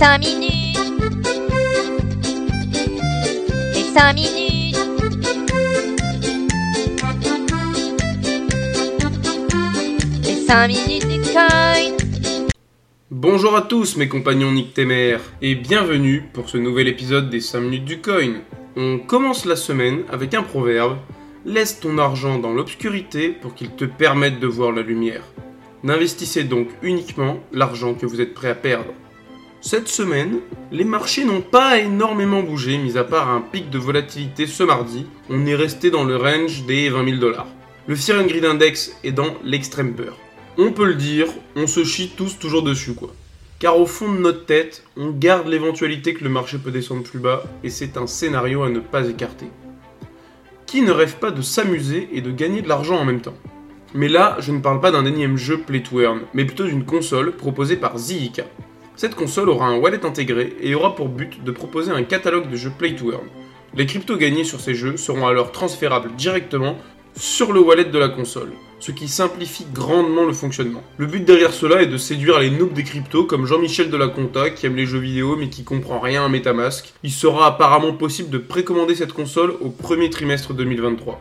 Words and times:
5 0.00 0.18
minutes. 0.20 0.78
Les 3.74 3.82
5 3.82 4.14
minutes. 4.14 4.76
Les 10.24 10.36
5 10.36 10.68
minutes 10.68 11.06
du 11.06 11.20
coin. 11.20 11.48
Bonjour 13.10 13.54
à 13.54 13.60
tous 13.60 13.98
mes 13.98 14.08
compagnons 14.08 14.52
nictémères 14.52 15.20
et 15.42 15.54
bienvenue 15.54 16.24
pour 16.32 16.48
ce 16.48 16.56
nouvel 16.56 16.88
épisode 16.88 17.28
des 17.28 17.40
5 17.40 17.60
minutes 17.60 17.84
du 17.84 18.00
coin. 18.00 18.40
On 18.76 19.00
commence 19.00 19.44
la 19.44 19.56
semaine 19.56 20.04
avec 20.08 20.32
un 20.32 20.42
proverbe 20.42 20.96
Laisse 21.44 21.78
ton 21.78 21.98
argent 21.98 22.38
dans 22.38 22.54
l'obscurité 22.54 23.28
pour 23.28 23.54
qu'il 23.54 23.72
te 23.72 23.84
permette 23.84 24.40
de 24.40 24.46
voir 24.46 24.72
la 24.72 24.80
lumière. 24.80 25.24
N'investissez 25.82 26.44
donc 26.44 26.68
uniquement 26.80 27.40
l'argent 27.52 27.92
que 27.92 28.06
vous 28.06 28.22
êtes 28.22 28.32
prêt 28.32 28.48
à 28.48 28.54
perdre. 28.54 28.94
Cette 29.62 29.88
semaine, 29.88 30.38
les 30.72 30.84
marchés 30.84 31.26
n'ont 31.26 31.42
pas 31.42 31.80
énormément 31.80 32.42
bougé, 32.42 32.78
mis 32.78 32.96
à 32.96 33.04
part 33.04 33.28
un 33.28 33.42
pic 33.42 33.68
de 33.68 33.76
volatilité 33.76 34.46
ce 34.46 34.62
mardi. 34.62 35.04
On 35.28 35.44
est 35.44 35.54
resté 35.54 35.90
dans 35.90 36.04
le 36.04 36.16
range 36.16 36.64
des 36.64 36.88
20 36.88 37.04
000 37.04 37.18
dollars. 37.18 37.46
Le 37.86 37.94
Fear 37.94 38.22
and 38.22 38.26
Greed 38.26 38.46
Index 38.46 38.96
est 39.04 39.12
dans 39.12 39.34
l'extrême 39.44 39.92
peur. 39.92 40.16
On 40.56 40.72
peut 40.72 40.86
le 40.86 40.94
dire, 40.94 41.26
on 41.56 41.66
se 41.66 41.84
chie 41.84 42.10
tous 42.16 42.38
toujours 42.38 42.62
dessus 42.62 42.94
quoi. 42.94 43.14
Car 43.58 43.78
au 43.78 43.84
fond 43.84 44.10
de 44.10 44.18
notre 44.18 44.46
tête, 44.46 44.82
on 44.96 45.10
garde 45.10 45.46
l'éventualité 45.46 46.14
que 46.14 46.24
le 46.24 46.30
marché 46.30 46.56
peut 46.56 46.70
descendre 46.70 47.02
plus 47.02 47.18
bas, 47.18 47.42
et 47.62 47.68
c'est 47.68 47.98
un 47.98 48.06
scénario 48.06 48.62
à 48.62 48.70
ne 48.70 48.80
pas 48.80 49.06
écarter. 49.08 49.48
Qui 50.64 50.80
ne 50.80 50.90
rêve 50.90 51.16
pas 51.16 51.32
de 51.32 51.42
s'amuser 51.42 52.08
et 52.14 52.22
de 52.22 52.30
gagner 52.30 52.62
de 52.62 52.68
l'argent 52.68 52.96
en 52.96 53.04
même 53.04 53.20
temps? 53.20 53.36
Mais 53.92 54.08
là, 54.08 54.38
je 54.40 54.52
ne 54.52 54.60
parle 54.60 54.80
pas 54.80 54.90
d'un 54.90 55.04
énième 55.04 55.36
jeu 55.36 55.58
Play 55.58 55.82
to 55.82 56.00
mais 56.32 56.46
plutôt 56.46 56.64
d'une 56.64 56.86
console 56.86 57.32
proposée 57.32 57.76
par 57.76 57.98
Zika. 57.98 58.44
Cette 59.00 59.14
console 59.14 59.48
aura 59.48 59.66
un 59.66 59.78
wallet 59.78 60.04
intégré 60.04 60.54
et 60.60 60.74
aura 60.74 60.94
pour 60.94 61.08
but 61.08 61.42
de 61.42 61.52
proposer 61.52 61.90
un 61.90 62.02
catalogue 62.02 62.50
de 62.50 62.56
jeux 62.56 62.70
Play 62.76 62.96
to 62.96 63.10
Earn. 63.10 63.24
Les 63.74 63.86
cryptos 63.86 64.18
gagnés 64.18 64.44
sur 64.44 64.60
ces 64.60 64.74
jeux 64.74 64.98
seront 64.98 65.26
alors 65.26 65.52
transférables 65.52 66.14
directement 66.16 66.76
sur 67.16 67.54
le 67.54 67.60
wallet 67.60 67.86
de 67.86 67.98
la 67.98 68.10
console, 68.10 68.52
ce 68.78 68.92
qui 68.92 69.08
simplifie 69.08 69.64
grandement 69.72 70.26
le 70.26 70.34
fonctionnement. 70.34 70.82
Le 70.98 71.06
but 71.06 71.24
derrière 71.24 71.54
cela 71.54 71.80
est 71.80 71.86
de 71.86 71.96
séduire 71.96 72.40
les 72.40 72.50
noobs 72.50 72.74
des 72.74 72.84
cryptos 72.84 73.24
comme 73.24 73.46
Jean-Michel 73.46 73.88
de 73.88 73.96
la 73.96 74.08
Conta 74.08 74.50
qui 74.50 74.66
aime 74.66 74.76
les 74.76 74.84
jeux 74.84 74.98
vidéo 74.98 75.34
mais 75.34 75.48
qui 75.48 75.64
comprend 75.64 75.98
rien 75.98 76.22
à 76.22 76.28
Metamask. 76.28 76.92
Il 77.02 77.10
sera 77.10 77.46
apparemment 77.46 77.94
possible 77.94 78.28
de 78.28 78.36
précommander 78.36 78.94
cette 78.94 79.14
console 79.14 79.54
au 79.62 79.70
premier 79.70 80.10
trimestre 80.10 80.52
2023. 80.52 81.18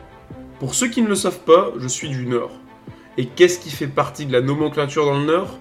Pour 0.60 0.76
ceux 0.76 0.90
qui 0.90 1.02
ne 1.02 1.08
le 1.08 1.16
savent 1.16 1.46
pas, 1.46 1.72
je 1.80 1.88
suis 1.88 2.10
du 2.10 2.26
Nord. 2.26 2.52
Et 3.18 3.28
qu'est-ce 3.28 3.58
qui 3.58 3.70
fait 3.70 3.88
partie 3.88 4.26
de 4.26 4.34
la 4.34 4.42
nomenclature 4.42 5.06
dans 5.06 5.18
le 5.18 5.26
Nord? 5.26 5.58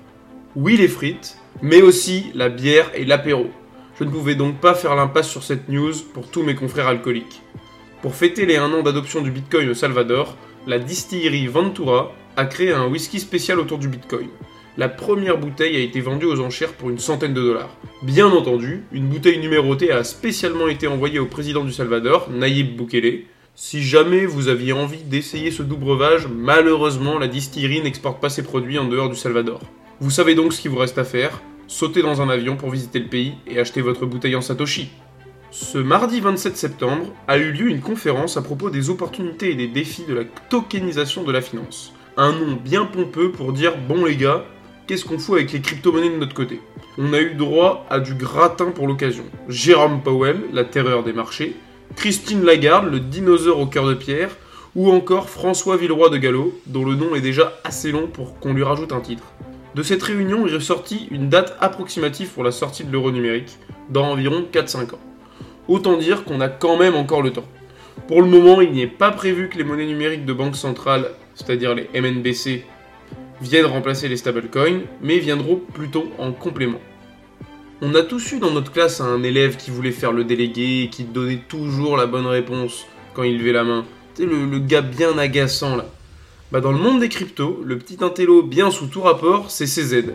Oui 0.56 0.77
les 0.77 0.89
frites, 0.89 1.38
mais 1.62 1.82
aussi 1.82 2.30
la 2.34 2.48
bière 2.48 2.91
et 2.94 3.04
l'apéro. 3.04 3.50
Je 3.98 4.04
ne 4.04 4.10
pouvais 4.10 4.34
donc 4.34 4.60
pas 4.60 4.74
faire 4.74 4.94
l'impasse 4.94 5.28
sur 5.28 5.42
cette 5.42 5.68
news 5.68 5.92
pour 6.14 6.30
tous 6.30 6.42
mes 6.42 6.55
confrères 6.55 6.86
alcooliques. 6.86 7.42
Pour 8.00 8.14
fêter 8.14 8.46
les 8.46 8.56
1 8.56 8.72
an 8.72 8.82
d'adoption 8.82 9.22
du 9.22 9.32
Bitcoin 9.32 9.68
au 9.68 9.74
Salvador, 9.74 10.36
la 10.68 10.78
distillerie 10.78 11.48
Ventura 11.48 12.12
a 12.36 12.44
créé 12.44 12.72
un 12.72 12.86
whisky 12.86 13.18
spécial 13.18 13.58
autour 13.58 13.78
du 13.78 13.88
Bitcoin. 13.88 14.28
La 14.77 14.88
première 14.88 15.38
bouteille 15.38 15.74
a 15.74 15.80
été 15.80 16.00
vendue 16.00 16.27
aux 16.27 16.38
enchères 16.38 16.74
pour 16.74 16.90
une 16.90 17.00
centaine 17.00 17.34
de 17.34 17.42
dollars. 17.42 17.77
Bien 18.02 18.28
entendu, 18.28 18.84
une 18.92 19.08
bouteille 19.08 19.40
numérotée 19.40 19.90
a 19.90 20.05
spécialement 20.05 20.68
été 20.68 20.86
envoyée 20.86 21.18
au 21.18 21.27
président 21.27 21.64
du 21.64 21.72
Salvador, 21.72 22.30
Nayib 22.30 22.77
Bukele. 22.77 23.24
Si 23.56 23.83
jamais 23.83 24.24
vous 24.24 24.46
aviez 24.46 24.72
envie 24.72 25.02
d'essayer 25.02 25.50
ce 25.50 25.64
doux 25.64 25.77
breuvage, 25.77 26.28
malheureusement 26.28 27.18
la 27.18 27.27
distillerie 27.27 27.83
n'exporte 27.83 28.20
pas 28.20 28.28
ses 28.28 28.44
produits 28.44 28.78
en 28.78 28.84
dehors 28.84 29.08
du 29.08 29.16
Salvador. 29.16 29.60
Vous 30.00 30.10
savez 30.10 30.36
donc 30.36 30.52
ce 30.52 30.60
qu'il 30.60 30.70
vous 30.70 30.78
reste 30.78 30.98
à 30.98 31.04
faire, 31.04 31.41
sauter 31.66 32.02
dans 32.02 32.22
un 32.22 32.28
avion 32.28 32.54
pour 32.54 32.70
visiter 32.70 33.00
le 33.00 33.08
pays 33.08 33.34
et 33.48 33.58
acheter 33.58 33.80
votre 33.80 34.06
bouteille 34.06 34.36
en 34.36 34.40
Satoshi. 34.40 34.90
Ce 35.50 35.77
mardi 35.77 36.20
27 36.20 36.56
septembre 36.56 37.06
a 37.27 37.36
eu 37.36 37.50
lieu 37.50 37.68
une 37.68 37.80
conférence 37.80 38.36
à 38.36 38.42
propos 38.42 38.70
des 38.70 38.90
opportunités 38.90 39.50
et 39.50 39.56
des 39.56 39.67
défis 39.67 40.05
de 40.08 40.14
la 40.14 40.23
tokenisation 40.50 41.24
de 41.24 41.33
la 41.33 41.40
finance. 41.40 41.92
Un 42.17 42.30
nom 42.30 42.56
bien 42.62 42.84
pompeux 42.84 43.33
pour 43.33 43.52
dire 43.52 43.77
bon 43.77 44.05
les 44.05 44.14
gars, 44.14 44.45
qu'est-ce 44.86 45.05
qu'on 45.05 45.18
fout 45.18 45.34
avec 45.34 45.50
les 45.50 45.61
crypto-monnaies 45.61 46.11
de 46.11 46.18
notre 46.18 46.34
côté? 46.34 46.61
On 46.96 47.12
a 47.12 47.18
eu 47.18 47.34
droit 47.34 47.84
à 47.90 47.98
du 47.98 48.14
gratin 48.14 48.70
pour 48.70 48.86
l'occasion. 48.86 49.24
Jérôme 49.48 50.02
Powell, 50.02 50.42
la 50.52 50.62
terreur 50.62 51.02
des 51.02 51.12
marchés, 51.12 51.56
Christine 51.96 52.44
Lagarde, 52.44 52.89
le 52.89 53.00
dinosaure 53.00 53.58
au 53.58 53.67
cœur 53.67 53.89
de 53.89 53.94
pierre, 53.94 54.30
ou 54.77 54.92
encore 54.92 55.28
François 55.28 55.77
Villeroy 55.77 56.08
de 56.11 56.18
Gallo, 56.18 56.56
dont 56.67 56.84
le 56.84 56.94
nom 56.94 57.17
est 57.17 57.20
déjà 57.20 57.58
assez 57.64 57.90
long 57.90 58.06
pour 58.06 58.39
qu'on 58.39 58.52
lui 58.52 58.62
rajoute 58.62 58.92
un 58.92 59.00
titre. 59.00 59.24
De 59.78 59.84
cette 59.84 60.02
réunion 60.02 60.44
est 60.48 60.55
ressortie 60.55 61.06
une 61.12 61.28
date 61.28 61.56
approximative 61.61 62.30
pour 62.30 62.42
la 62.42 62.50
sortie 62.50 62.83
de 62.83 62.90
l'euro 62.90 63.12
numérique, 63.12 63.58
dans 63.90 64.11
environ 64.11 64.44
4-5 64.52 64.96
ans. 64.96 65.00
Autant 65.68 65.96
dire 65.96 66.24
qu'on 66.24 66.40
a 66.40 66.48
quand 66.48 66.77
même 66.77 66.96
encore 66.96 67.22
le 67.22 67.30
temps. 67.30 67.46
Pour 68.08 68.20
le 68.20 68.27
moment, 68.27 68.61
il 68.61 68.72
n'est 68.72 68.88
pas 68.88 69.12
prévu 69.12 69.48
que 69.48 69.56
les 69.56 69.62
monnaies 69.62 69.86
numériques 69.86 70.24
de 70.24 70.33
banque 70.33 70.56
centrale, 70.56 71.12
c'est-à-dire 71.36 71.77
les 71.77 71.88
MNBC, 71.94 72.64
viennent 73.40 73.67
remplacer 73.67 74.08
les 74.08 74.17
stablecoins, 74.17 74.80
mais 75.00 75.20
viendront 75.20 75.61
plutôt 75.72 76.11
en 76.18 76.33
complément. 76.33 76.80
On 77.80 77.94
a 77.94 78.02
tous 78.02 78.33
eu 78.33 78.40
dans 78.40 78.50
notre 78.50 78.72
classe 78.72 79.00
un 79.00 79.22
élève 79.22 79.56
qui 79.56 79.70
voulait 79.70 79.92
faire 79.92 80.11
le 80.11 80.24
délégué 80.24 80.83
et 80.83 80.88
qui 80.88 81.05
donnait 81.05 81.44
toujours 81.46 81.96
la 81.96 82.06
bonne 82.06 82.27
réponse 82.27 82.84
quand 83.14 83.22
il 83.22 83.38
levait 83.38 83.52
la 83.52 83.62
main. 83.62 83.84
Le, 84.18 84.44
le 84.44 84.58
gars 84.58 84.83
bien 84.83 85.17
agaçant 85.18 85.77
là. 85.77 85.86
Bah 86.51 86.63
dans 86.63 86.73
le 86.73 86.79
monde 86.79 87.01
des 87.01 87.11
cryptos, 87.11 87.61
le 87.63 87.77
petit 87.77 88.03
intello 88.03 88.42
bien 88.42 88.70
sous 88.70 88.86
tout 88.86 89.03
rapport, 89.03 89.51
c'est 89.51 89.67
CZ. 89.67 90.14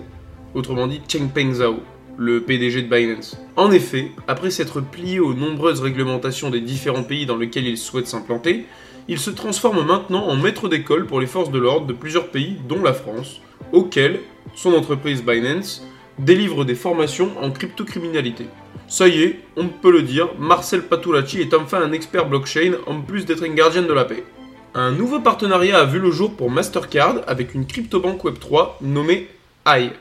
Autrement 0.56 0.88
dit 0.88 1.00
Chengpeng 1.08 1.54
Zhao, 1.54 1.76
le 2.18 2.42
PDG 2.42 2.82
de 2.82 2.88
Binance. 2.90 3.38
En 3.56 3.70
effet, 3.70 4.10
après 4.28 4.50
s'être 4.50 4.82
plié 4.82 5.20
aux 5.20 5.36
nombreuses 5.36 5.82
réglementations 5.82 6.50
des 6.50 6.60
différents 6.60 7.04
pays 7.04 7.28
dans 7.28 7.38
lesquels 7.38 7.68
il 7.68 7.78
souhaite 7.78 8.08
s'implanter, 8.08 8.66
il 9.08 9.20
se 9.20 9.30
transforme 9.30 9.86
maintenant 9.86 10.26
en 10.26 10.36
maître 10.36 10.70
d'école 10.70 11.06
pour 11.06 11.22
les 11.22 11.28
forces 11.28 11.52
de 11.52 11.60
l'ordre 11.60 11.86
de 11.86 11.94
plusieurs 11.94 12.30
pays, 12.30 12.58
dont 12.68 12.82
la 12.82 12.94
France, 12.94 13.40
auxquels 13.72 14.20
son 14.56 14.74
entreprise 14.74 15.24
Binance 15.24 15.86
délivre 16.18 16.66
des 16.66 16.74
formations 16.74 17.30
en 17.44 17.52
cryptocriminalité. 17.52 18.48
Ça 18.88 19.08
y 19.08 19.22
est, 19.22 19.40
on 19.56 19.68
peut 19.68 19.92
le 19.92 20.02
dire, 20.02 20.30
Marcel 20.40 20.82
Patulacci 20.82 21.42
est 21.42 21.54
enfin 21.54 21.84
un 21.84 21.92
expert 21.92 22.28
blockchain 22.28 22.74
en 22.88 23.02
plus 23.02 23.26
d'être 23.26 23.44
un 23.44 23.54
gardien 23.54 23.84
de 23.84 23.94
la 23.94 24.06
paix. 24.06 24.24
Un 24.76 24.90
nouveau 24.90 25.20
partenariat 25.20 25.78
a 25.78 25.86
vu 25.86 26.00
le 26.00 26.10
jour 26.10 26.36
pour 26.36 26.50
Mastercard 26.50 27.18
avec 27.28 27.54
une 27.54 27.68
cryptobanque 27.68 28.24
Web3 28.24 28.72
nommée 28.82 29.28
AI. 29.68 29.92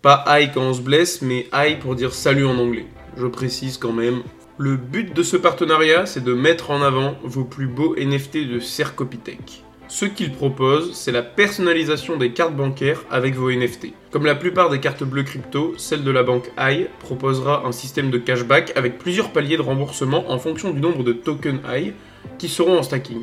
Pas 0.00 0.24
AI 0.26 0.50
quand 0.54 0.62
on 0.62 0.72
se 0.72 0.80
blesse, 0.80 1.20
mais 1.20 1.46
AI 1.52 1.76
pour 1.76 1.94
dire 1.96 2.14
salut 2.14 2.46
en 2.46 2.56
anglais. 2.56 2.86
Je 3.18 3.26
précise 3.26 3.76
quand 3.76 3.92
même. 3.92 4.22
Le 4.56 4.76
but 4.76 5.14
de 5.14 5.22
ce 5.22 5.36
partenariat, 5.36 6.06
c'est 6.06 6.24
de 6.24 6.32
mettre 6.32 6.70
en 6.70 6.80
avant 6.80 7.18
vos 7.24 7.44
plus 7.44 7.66
beaux 7.66 7.94
NFT 7.94 8.48
de 8.48 8.58
Cercopithèque. 8.58 9.62
Ce 9.86 10.06
qu'il 10.06 10.32
propose, 10.32 10.94
c'est 10.94 11.12
la 11.12 11.22
personnalisation 11.22 12.16
des 12.16 12.32
cartes 12.32 12.56
bancaires 12.56 13.04
avec 13.10 13.34
vos 13.34 13.50
NFT. 13.50 13.88
Comme 14.10 14.24
la 14.24 14.34
plupart 14.34 14.70
des 14.70 14.80
cartes 14.80 15.04
bleues 15.04 15.24
crypto, 15.24 15.74
celle 15.76 16.04
de 16.04 16.10
la 16.10 16.22
banque 16.22 16.50
AI 16.56 16.88
proposera 17.00 17.66
un 17.66 17.72
système 17.72 18.10
de 18.10 18.16
cashback 18.16 18.72
avec 18.76 18.96
plusieurs 18.96 19.30
paliers 19.30 19.58
de 19.58 19.62
remboursement 19.62 20.30
en 20.30 20.38
fonction 20.38 20.70
du 20.70 20.80
nombre 20.80 21.04
de 21.04 21.12
tokens 21.12 21.60
AI 21.70 21.92
qui 22.38 22.48
seront 22.48 22.78
en 22.78 22.82
stacking. 22.82 23.20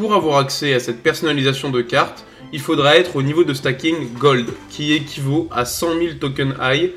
Pour 0.00 0.14
avoir 0.14 0.38
accès 0.38 0.72
à 0.72 0.80
cette 0.80 1.02
personnalisation 1.02 1.68
de 1.68 1.82
cartes, 1.82 2.24
il 2.54 2.60
faudra 2.60 2.96
être 2.96 3.16
au 3.16 3.22
niveau 3.22 3.44
de 3.44 3.52
stacking 3.52 4.14
Gold, 4.18 4.46
qui 4.70 4.94
équivaut 4.94 5.46
à 5.50 5.66
100 5.66 5.98
000 5.98 6.14
tokens 6.18 6.54
AI 6.58 6.94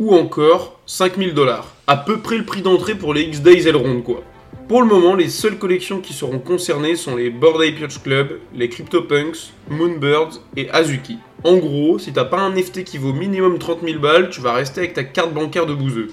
ou 0.00 0.14
encore 0.14 0.80
5000 0.86 1.34
dollars. 1.34 1.74
À 1.86 1.98
peu 1.98 2.16
près 2.20 2.38
le 2.38 2.46
prix 2.46 2.62
d'entrée 2.62 2.94
pour 2.94 3.12
les 3.12 3.24
X-Days 3.24 3.68
Elrond 3.68 4.00
quoi. 4.00 4.22
Pour 4.68 4.80
le 4.80 4.88
moment, 4.88 5.14
les 5.14 5.28
seules 5.28 5.58
collections 5.58 6.00
qui 6.00 6.14
seront 6.14 6.38
concernées 6.38 6.96
sont 6.96 7.14
les 7.14 7.28
Bored 7.28 7.60
Ape 7.60 8.02
Club, 8.02 8.38
les 8.54 8.70
CryptoPunks, 8.70 9.52
Moonbirds 9.68 10.40
et 10.56 10.70
Azuki. 10.70 11.18
En 11.44 11.58
gros, 11.58 11.98
si 11.98 12.14
t'as 12.14 12.24
pas 12.24 12.40
un 12.40 12.54
NFT 12.54 12.84
qui 12.84 12.96
vaut 12.96 13.12
minimum 13.12 13.58
30 13.58 13.80
000 13.84 13.98
balles, 13.98 14.30
tu 14.30 14.40
vas 14.40 14.54
rester 14.54 14.80
avec 14.80 14.94
ta 14.94 15.04
carte 15.04 15.34
bancaire 15.34 15.66
de 15.66 15.74
bouseux. 15.74 16.08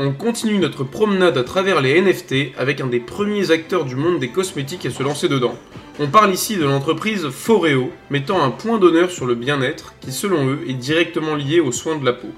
On 0.00 0.12
continue 0.12 0.58
notre 0.58 0.84
promenade 0.84 1.36
à 1.36 1.42
travers 1.42 1.80
les 1.80 2.00
NFT 2.00 2.56
avec 2.56 2.80
un 2.80 2.86
des 2.86 3.00
premiers 3.00 3.50
acteurs 3.50 3.84
du 3.84 3.96
monde 3.96 4.20
des 4.20 4.28
cosmétiques 4.28 4.86
à 4.86 4.90
se 4.90 5.02
lancer 5.02 5.28
dedans. 5.28 5.56
On 5.98 6.06
parle 6.06 6.32
ici 6.32 6.56
de 6.56 6.64
l'entreprise 6.64 7.28
Foreo, 7.30 7.90
mettant 8.08 8.40
un 8.40 8.50
point 8.50 8.78
d'honneur 8.78 9.10
sur 9.10 9.26
le 9.26 9.34
bien-être 9.34 9.94
qui, 10.00 10.12
selon 10.12 10.46
eux, 10.46 10.60
est 10.68 10.74
directement 10.74 11.34
lié 11.34 11.58
aux 11.58 11.72
soins 11.72 11.98
de 11.98 12.04
la 12.04 12.12
peau. 12.12 12.28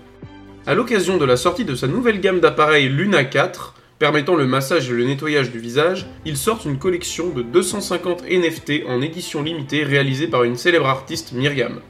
À 0.66 0.74
l'occasion 0.74 1.18
de 1.18 1.26
la 1.26 1.36
sortie 1.36 1.66
de 1.66 1.74
sa 1.74 1.86
nouvelle 1.86 2.22
gamme 2.22 2.40
d'appareils 2.40 2.88
Luna 2.88 3.24
4, 3.24 3.74
permettant 3.98 4.36
le 4.36 4.46
massage 4.46 4.90
et 4.90 4.94
le 4.94 5.04
nettoyage 5.04 5.50
du 5.50 5.58
visage, 5.58 6.06
ils 6.24 6.38
sortent 6.38 6.64
une 6.64 6.78
collection 6.78 7.28
de 7.28 7.42
250 7.42 8.22
NFT 8.22 8.84
en 8.88 9.02
édition 9.02 9.42
limitée 9.42 9.84
réalisée 9.84 10.28
par 10.28 10.44
une 10.44 10.56
célèbre 10.56 10.88
artiste 10.88 11.32
Myriam. 11.32 11.82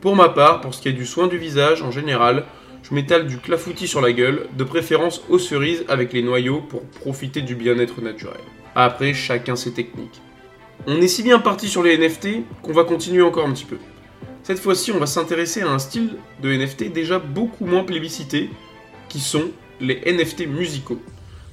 Pour 0.00 0.14
ma 0.14 0.28
part, 0.28 0.60
pour 0.60 0.72
ce 0.72 0.80
qui 0.80 0.88
est 0.88 0.92
du 0.92 1.04
soin 1.04 1.26
du 1.26 1.36
visage 1.36 1.82
en 1.82 1.90
général, 1.90 2.44
je 2.88 2.94
m'étale 2.94 3.26
du 3.26 3.38
clafoutis 3.38 3.88
sur 3.88 4.00
la 4.00 4.12
gueule, 4.12 4.46
de 4.56 4.62
préférence 4.62 5.22
aux 5.28 5.40
cerises 5.40 5.84
avec 5.88 6.12
les 6.12 6.22
noyaux 6.22 6.60
pour 6.60 6.82
profiter 6.82 7.42
du 7.42 7.56
bien-être 7.56 8.00
naturel. 8.00 8.40
Après, 8.76 9.12
chacun 9.12 9.56
ses 9.56 9.72
techniques. 9.72 10.20
On 10.86 11.00
est 11.00 11.08
si 11.08 11.24
bien 11.24 11.40
parti 11.40 11.68
sur 11.68 11.82
les 11.82 11.98
NFT 11.98 12.44
qu'on 12.62 12.72
va 12.72 12.84
continuer 12.84 13.22
encore 13.22 13.46
un 13.46 13.52
petit 13.52 13.64
peu. 13.64 13.78
Cette 14.44 14.60
fois-ci, 14.60 14.92
on 14.92 14.98
va 14.98 15.06
s'intéresser 15.06 15.62
à 15.62 15.70
un 15.70 15.80
style 15.80 16.16
de 16.40 16.52
NFT 16.52 16.92
déjà 16.92 17.18
beaucoup 17.18 17.66
moins 17.66 17.82
plébiscité, 17.82 18.50
qui 19.08 19.18
sont 19.18 19.50
les 19.80 20.00
NFT 20.06 20.46
musicaux. 20.46 21.02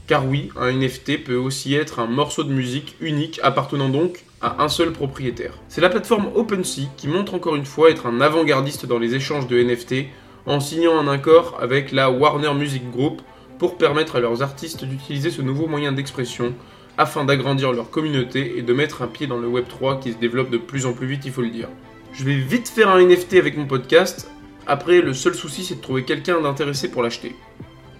Car 0.06 0.28
oui, 0.28 0.50
un 0.56 0.72
NFT 0.72 1.24
peut 1.24 1.36
aussi 1.36 1.74
être 1.74 2.00
un 2.00 2.08
morceau 2.08 2.44
de 2.44 2.54
musique 2.54 2.96
unique 3.02 3.40
appartenant 3.42 3.90
donc 3.90 4.24
à 4.42 4.62
un 4.62 4.70
seul 4.70 4.92
propriétaire. 4.92 5.54
C'est 5.68 5.82
la 5.82 5.90
plateforme 5.90 6.30
OpenSea 6.36 6.90
qui 6.96 7.08
montre 7.08 7.34
encore 7.34 7.56
une 7.56 7.66
fois 7.66 7.90
être 7.90 8.06
un 8.06 8.22
avant-gardiste 8.22 8.86
dans 8.86 9.00
les 9.00 9.16
échanges 9.16 9.48
de 9.48 9.60
NFT 9.60 10.06
en 10.46 10.60
signant 10.60 11.00
un 11.00 11.08
accord 11.08 11.58
avec 11.62 11.92
la 11.92 12.10
Warner 12.10 12.54
Music 12.54 12.90
Group 12.92 13.22
pour 13.60 13.78
permettre 13.78 14.18
à 14.18 14.20
leurs 14.20 14.42
artistes 14.42 14.84
d'utiliser 14.84 15.32
ce 15.32 15.42
nouveau 15.42 15.68
moyen 15.68 15.92
d'expression 15.92 16.54
afin 16.98 17.24
d'agrandir 17.26 17.72
leur 17.72 17.90
communauté 17.90 18.58
et 18.58 18.62
de 18.62 18.74
mettre 18.74 19.02
un 19.02 19.08
pied 19.08 19.26
dans 19.26 19.38
le 19.38 19.48
Web3 19.48 20.00
qui 20.00 20.12
se 20.12 20.18
développe 20.18 20.50
de 20.50 20.58
plus 20.58 20.86
en 20.86 20.94
plus 20.94 21.08
vite, 21.08 21.26
il 21.26 21.32
faut 21.32 21.42
le 21.42 21.50
dire. 21.50 21.70
Je 22.14 22.24
vais 22.24 22.36
vite 22.36 22.70
faire 22.70 22.90
un 22.90 23.02
NFT 23.02 23.36
avec 23.36 23.58
mon 23.58 23.66
podcast, 23.66 24.30
après 24.68 25.02
le 25.02 25.14
seul 25.14 25.34
souci 25.34 25.64
c'est 25.64 25.76
de 25.76 25.82
trouver 25.82 26.04
quelqu'un 26.04 26.42
d'intéressé 26.42 26.92
pour 26.92 27.02
l'acheter. 27.02 27.36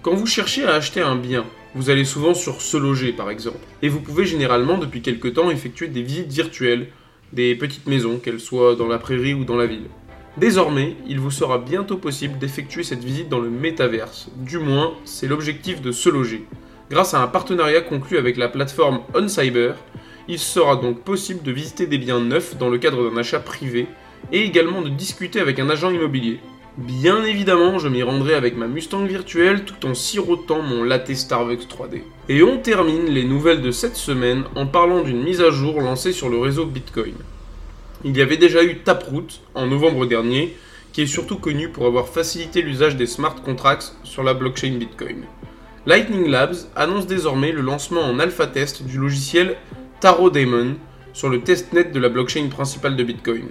Quand 0.02 0.14
vous 0.14 0.26
cherchez 0.26 0.64
à 0.64 0.74
acheter 0.74 1.00
un 1.00 1.16
bien, 1.16 1.44
vous 1.74 1.90
allez 1.90 2.04
souvent 2.04 2.34
sur 2.34 2.60
Se 2.60 2.76
Loger 2.76 3.12
par 3.12 3.30
exemple, 3.30 3.58
et 3.82 3.88
vous 3.88 4.00
pouvez 4.00 4.26
généralement 4.26 4.78
depuis 4.78 5.02
quelque 5.02 5.28
temps 5.28 5.50
effectuer 5.50 5.88
des 5.88 6.02
visites 6.02 6.30
virtuelles, 6.30 6.88
des 7.32 7.56
petites 7.56 7.86
maisons, 7.86 8.18
qu'elles 8.18 8.38
soient 8.38 8.76
dans 8.76 8.86
la 8.86 8.98
prairie 8.98 9.34
ou 9.34 9.44
dans 9.44 9.56
la 9.56 9.66
ville. 9.66 9.88
Désormais, 10.36 10.96
il 11.06 11.20
vous 11.20 11.30
sera 11.30 11.58
bientôt 11.58 11.96
possible 11.96 12.38
d'effectuer 12.38 12.82
cette 12.82 13.04
visite 13.04 13.28
dans 13.28 13.38
le 13.38 13.50
métaverse. 13.50 14.28
Du 14.36 14.58
moins, 14.58 14.94
c'est 15.04 15.28
l'objectif 15.28 15.80
de 15.80 15.92
Se 15.92 16.08
Loger. 16.08 16.44
Grâce 16.90 17.14
à 17.14 17.22
un 17.22 17.28
partenariat 17.28 17.80
conclu 17.80 18.18
avec 18.18 18.36
la 18.36 18.48
plateforme 18.48 19.00
OnCyber, 19.14 19.74
il 20.26 20.40
sera 20.40 20.74
donc 20.74 21.02
possible 21.02 21.42
de 21.42 21.52
visiter 21.52 21.86
des 21.86 21.98
biens 21.98 22.20
neufs 22.20 22.56
dans 22.56 22.68
le 22.68 22.78
cadre 22.78 23.08
d'un 23.08 23.16
achat 23.16 23.38
privé 23.38 23.86
et 24.32 24.40
également 24.40 24.82
de 24.82 24.88
discuter 24.88 25.38
avec 25.38 25.60
un 25.60 25.70
agent 25.70 25.90
immobilier. 25.90 26.40
Bien 26.78 27.22
évidemment, 27.22 27.78
je 27.78 27.86
m'y 27.86 28.02
rendrai 28.02 28.34
avec 28.34 28.56
ma 28.56 28.66
Mustang 28.66 29.04
virtuelle 29.04 29.64
tout 29.64 29.86
en 29.86 29.94
sirotant 29.94 30.62
mon 30.62 30.82
latte 30.82 31.14
Starbucks 31.14 31.68
3D. 31.68 32.02
Et 32.28 32.42
on 32.42 32.58
termine 32.58 33.04
les 33.04 33.22
nouvelles 33.22 33.62
de 33.62 33.70
cette 33.70 33.94
semaine 33.94 34.42
en 34.56 34.66
parlant 34.66 35.02
d'une 35.02 35.22
mise 35.22 35.40
à 35.40 35.50
jour 35.50 35.80
lancée 35.80 36.12
sur 36.12 36.28
le 36.28 36.38
réseau 36.38 36.66
Bitcoin. 36.66 37.14
Il 38.06 38.14
y 38.18 38.20
avait 38.20 38.36
déjà 38.36 38.62
eu 38.62 38.80
Taproot 38.80 39.40
en 39.54 39.66
novembre 39.66 40.04
dernier, 40.04 40.54
qui 40.92 41.00
est 41.00 41.06
surtout 41.06 41.38
connu 41.38 41.70
pour 41.70 41.86
avoir 41.86 42.06
facilité 42.06 42.60
l'usage 42.60 42.96
des 42.96 43.06
smart 43.06 43.34
contracts 43.34 43.96
sur 44.04 44.22
la 44.22 44.34
blockchain 44.34 44.76
Bitcoin. 44.76 45.24
Lightning 45.86 46.28
Labs 46.28 46.68
annonce 46.76 47.06
désormais 47.06 47.50
le 47.50 47.62
lancement 47.62 48.02
en 48.02 48.18
alpha 48.18 48.46
test 48.46 48.82
du 48.82 48.98
logiciel 48.98 49.56
Taro 50.00 50.28
Daemon 50.28 50.76
sur 51.14 51.30
le 51.30 51.40
testnet 51.40 51.84
de 51.84 51.98
la 51.98 52.10
blockchain 52.10 52.46
principale 52.48 52.94
de 52.94 53.04
Bitcoin. 53.04 53.48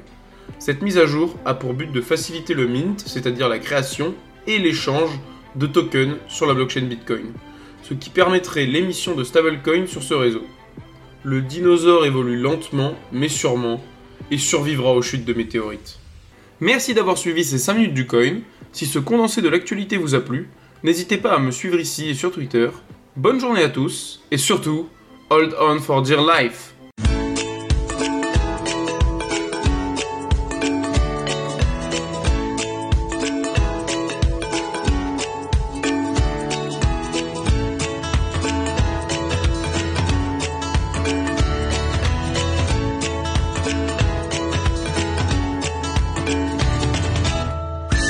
Cette 0.59 0.83
mise 0.83 0.99
à 0.99 1.07
jour 1.07 1.35
a 1.45 1.55
pour 1.55 1.73
but 1.73 1.91
de 1.91 2.01
faciliter 2.01 2.53
le 2.53 2.67
mint, 2.67 3.03
c'est-à-dire 3.07 3.49
la 3.49 3.57
création 3.57 4.13
et 4.45 4.59
l'échange 4.59 5.19
de 5.55 5.65
tokens 5.65 6.17
sur 6.27 6.45
la 6.45 6.53
blockchain 6.53 6.85
Bitcoin, 6.85 7.33
ce 7.81 7.95
qui 7.95 8.11
permettrait 8.11 8.67
l'émission 8.67 9.15
de 9.15 9.23
stablecoins 9.23 9.87
sur 9.87 10.03
ce 10.03 10.13
réseau. 10.13 10.45
Le 11.23 11.41
dinosaure 11.41 12.05
évolue 12.05 12.39
lentement 12.39 12.93
mais 13.11 13.29
sûrement 13.29 13.81
et 14.31 14.37
survivra 14.37 14.93
aux 14.93 15.01
chutes 15.01 15.25
de 15.25 15.33
météorites. 15.33 15.99
Merci 16.59 16.93
d'avoir 16.93 17.17
suivi 17.17 17.43
ces 17.43 17.57
5 17.57 17.73
minutes 17.73 17.93
du 17.93 18.07
coin. 18.07 18.39
Si 18.71 18.85
ce 18.85 18.99
condensé 18.99 19.41
de 19.41 19.49
l'actualité 19.49 19.97
vous 19.97 20.15
a 20.15 20.21
plu, 20.21 20.49
n'hésitez 20.83 21.17
pas 21.17 21.33
à 21.33 21.39
me 21.39 21.51
suivre 21.51 21.79
ici 21.79 22.09
et 22.09 22.13
sur 22.13 22.31
Twitter. 22.31 22.69
Bonne 23.15 23.39
journée 23.39 23.63
à 23.63 23.69
tous 23.69 24.23
et 24.31 24.37
surtout, 24.37 24.89
hold 25.29 25.55
on 25.59 25.79
for 25.79 26.01
dear 26.01 26.21
life 26.21 26.72